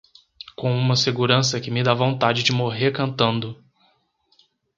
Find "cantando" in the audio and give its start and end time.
2.91-3.63